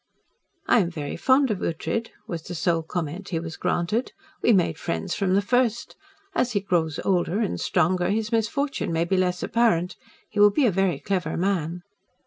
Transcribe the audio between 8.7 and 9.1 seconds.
may